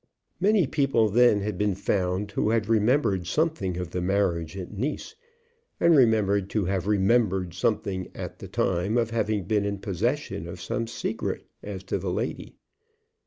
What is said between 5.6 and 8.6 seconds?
and remembered to have remembered something at the